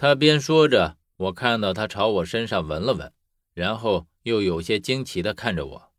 [0.00, 3.12] 他边说着，我看到他朝我身上闻了闻，
[3.52, 5.92] 然后又有些惊奇的看着我：“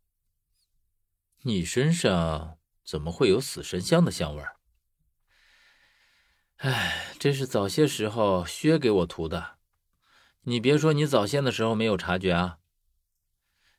[1.46, 4.42] 你身上怎么会有死神香的香味？”
[6.58, 9.58] 哎，这是早些时候薛给我涂的。
[10.40, 12.58] 你别说，你早先的时候没有察觉啊。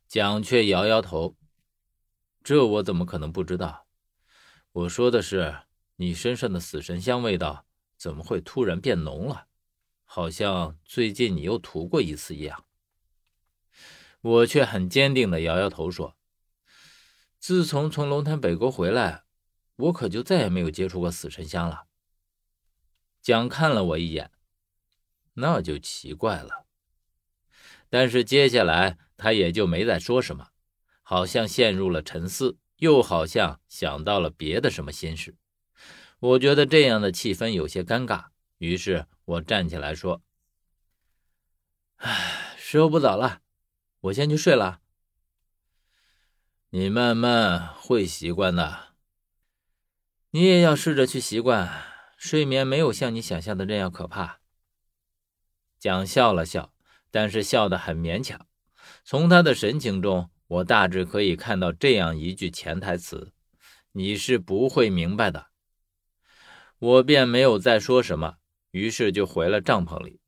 [0.07, 1.35] 蒋却摇摇头
[2.41, 3.87] ：“这我怎么可能不知道？
[4.71, 5.63] 我说的是，
[5.97, 7.65] 你身上的死神香味道
[7.97, 9.47] 怎么会突然变浓了？”
[10.15, 12.65] 好像最近你又涂过一次一样，
[14.21, 16.15] 我却很坚定的摇摇头说
[17.41, 19.23] ：“自从从龙潭北沟回来，
[19.75, 21.87] 我可就再也没有接触过死神香了。”
[23.23, 24.29] 蒋看了我一眼，
[25.33, 26.67] 那就奇怪了。
[27.89, 30.49] 但是接下来他也就没再说什么，
[31.01, 35.35] 好像陷入了沉思，又好像想到了别的什么心事。
[36.19, 38.25] 我觉得这样的气氛有些尴尬，
[38.65, 39.05] 于是。
[39.25, 40.21] 我站起来说
[41.95, 43.39] ：“唉，时候不早了，
[44.01, 44.81] 我先去睡了。
[46.71, 48.95] 你慢慢会习惯的。
[50.31, 51.85] 你也要试着去习惯，
[52.17, 54.41] 睡眠没有像你想象的那样可怕。”
[55.79, 56.73] 蒋笑了笑，
[57.09, 58.45] 但是笑得很勉强。
[59.05, 63.31] 从他的神情中，我大致可以看到这样一句潜台词
[63.93, 65.47] ：“你是不会明白的。”
[66.77, 68.39] 我便没有再说什么。
[68.73, 70.19] 于是就回了帐篷里，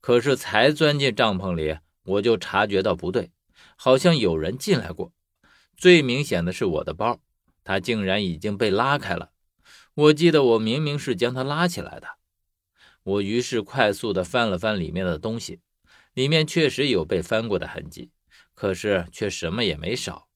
[0.00, 3.32] 可是才钻进帐篷里，我就察觉到不对，
[3.74, 5.12] 好像有人进来过。
[5.76, 7.20] 最明显的是我的包，
[7.64, 9.32] 它竟然已经被拉开了。
[9.94, 12.06] 我记得我明明是将它拉起来的。
[13.02, 15.58] 我于是快速的翻了翻里面的东西，
[16.14, 18.12] 里面确实有被翻过的痕迹，
[18.54, 20.28] 可是却什么也没少。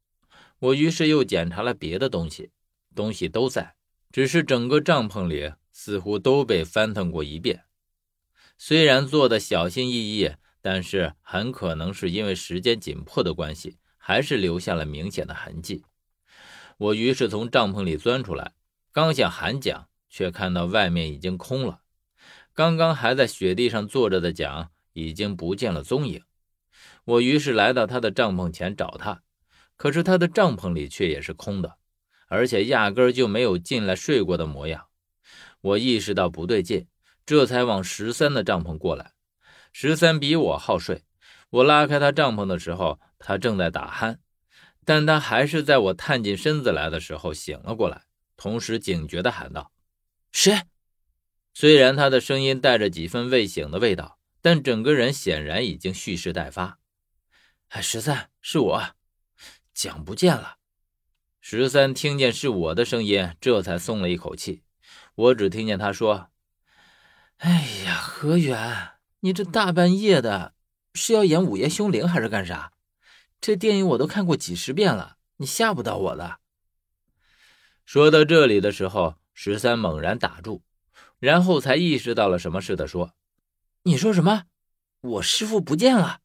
[0.59, 2.51] 我于是又检查了别的东西，
[2.93, 3.77] 东西都在，
[4.11, 5.53] 只是整个帐篷里。
[5.79, 7.65] 似乎都被翻腾过一遍，
[8.57, 15.85] 虽然做的小心翼翼，但是很可能是因为时间紧迫的关系，还是留下了明显的痕迹。
[16.79, 18.55] 我于是从帐篷里钻出来，
[18.91, 21.83] 刚想喊蒋，却看到外面已经空了。
[22.55, 26.25] 刚刚还在雪地上坐着的蒋已经不见了踪影。
[27.05, 29.23] 我于是来到他的帐篷前找他，
[29.77, 31.77] 可是他的帐篷里却也是空的，
[32.29, 34.87] 而且压根就没有进来睡过的模样。
[35.67, 36.87] 我意识到不对劲，
[37.25, 39.13] 这才往十三的帐篷过来。
[39.73, 41.03] 十三比我好睡，
[41.51, 44.19] 我拉开他帐篷的时候，他正在打鼾，
[44.85, 48.05] 但他还是在我探进身子来的时候醒了过来，
[48.37, 49.73] 同时警觉地喊道
[50.31, 50.63] ：“谁？”
[51.53, 56.79] 虽然他的声音带着几分未醒的味道，但整个人显然已经蓄势待发。
[57.71, 58.83] 哎，十三，是我，
[59.75, 60.59] 蒋不见了。
[61.41, 64.63] 十三听见是我的声音，这才松了一口气。
[65.15, 66.29] 我只听见他说
[67.39, 67.51] ：“哎
[67.85, 70.55] 呀，何远，你这大半夜的，
[70.95, 72.73] 是要演午夜凶铃还是干啥？
[73.41, 76.41] 这电影我都看过几十遍了，你吓不到我的。”
[77.85, 80.63] 说到这里的时候，十三猛然打住，
[81.19, 83.15] 然后才意识到了什么似的说
[83.85, 84.45] ：“你说什么？
[85.01, 86.21] 我师傅不见了？”“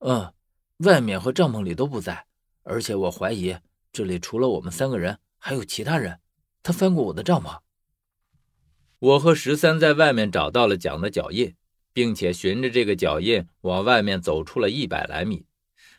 [0.00, 0.32] 嗯，
[0.78, 2.26] 外面和帐篷里都不在，
[2.62, 3.56] 而且我怀疑
[3.92, 6.20] 这里除了我们三个人，还有其他人。”
[6.64, 7.58] 他翻过我的帐吗，
[8.98, 11.54] 我和十三在外面找到了蒋的脚印，
[11.92, 15.44] 并且循着这个脚印往外面走出了一百来米。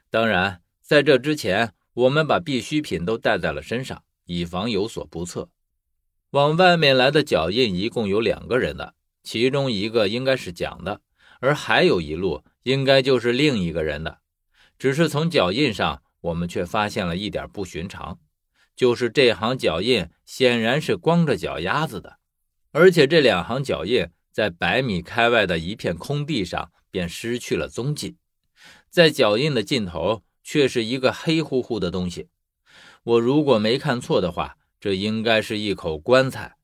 [0.09, 5.49] 当然，在这之前，我们把必需品都带在了身上，以防有所不测。
[6.31, 11.01] 往外面来的脚印一共有两个人的，其中一个应该是蒋的，
[11.41, 14.17] 而还有一路应该就是另一个人的。
[14.79, 18.17] 只是从脚印上，我们却发现了一点不寻常。
[18.75, 22.17] 就是这行脚印显然是光着脚丫子的，
[22.71, 28.17] 而且这两行脚印在百米开外的一片空地上便失去了踪迹，
[28.89, 32.27] 在脚印的尽头却是一个黑乎乎的东西。
[33.03, 36.57] 我如果没看错的话，这应该是一口棺材。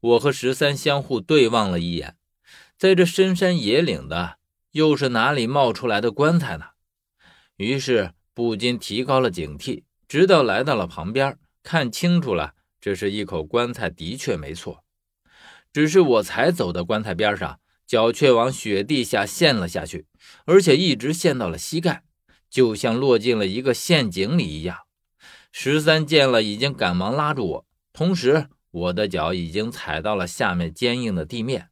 [0.00, 2.16] 我和十三相互对望了一眼，
[2.76, 4.38] 在这深山野岭的，
[4.72, 6.70] 又是哪里冒出来的棺材呢？
[7.56, 9.84] 于是不禁提高了警惕。
[10.12, 14.84] 直到来到了旁边，看清楚了，这是一口棺材，的确没错。
[15.72, 20.04] 只是我才走到棺材边上，脚却往雪地下陷了下去，
[20.44, 22.02] 而且一直陷到了膝盖，
[22.50, 24.80] 就像落进了一个陷阱里一样。
[25.50, 31.70] 十三见了，已经赶忙拉住我，同时我的脚已经踩到了下面坚硬的地面，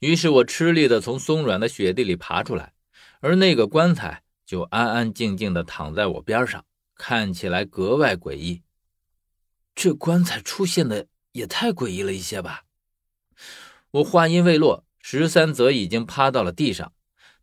[0.00, 2.72] 于是我吃力地从松软的雪地里爬出来，
[3.20, 6.64] 而那个棺材就安安静静地躺在我边上。
[6.96, 8.62] 看起来格外诡异，
[9.74, 12.64] 这棺材出现的也太诡异了一些吧？
[13.90, 16.92] 我话音未落，十三则已经趴到了地上，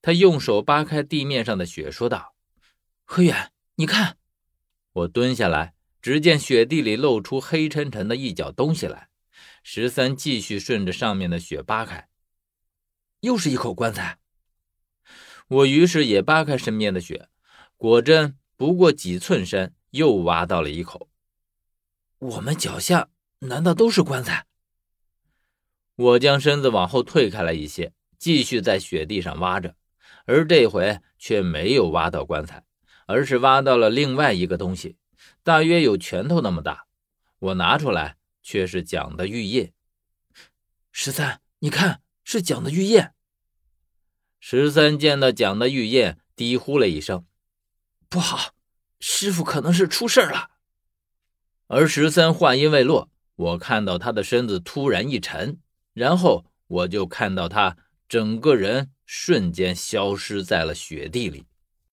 [0.02, 2.36] 他用手扒开地面上的雪，说道
[3.06, 4.18] ：“何远，你看。”
[4.94, 9.10] 我蹲下来，只见雪地里露出黑沉沉的一角东西来。
[9.64, 12.10] 十三继续顺着上面的雪扒开，
[13.22, 14.20] 又是一口棺材。
[15.48, 17.30] 我于是也扒开身边的雪，
[17.78, 21.10] 果真不过几寸深，又挖到了一口。
[22.18, 24.46] 我们脚下难道都是棺材？
[25.98, 29.76] 我将身子往后退开了一些，继续在雪地上挖着，
[30.24, 32.64] 而这回却没有挖到棺材，
[33.06, 34.96] 而是挖到了另外一个东西，
[35.44, 36.88] 大约有拳头那么大。
[37.40, 38.16] 我拿出来。
[38.42, 39.74] 却是蒋的玉叶。
[40.92, 43.12] 十三，你看，是蒋的玉叶。
[44.40, 47.26] 十三见到蒋的玉叶，低呼了一声
[48.14, 48.54] ：“不好，
[49.00, 50.52] 师傅可能是出事了。”
[51.66, 55.58] 而十三话音未落，我看到他的身子突然一沉，
[55.96, 57.76] 然后我就看到他
[58.08, 61.48] 整个人瞬间消失在了雪地里。